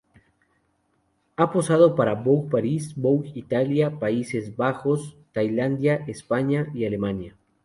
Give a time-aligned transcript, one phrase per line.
[1.35, 7.35] Ha posado para "Vogue Paris", "Vogue Italia", "Países Bajos", "Tailandia", "España", y "Alemania".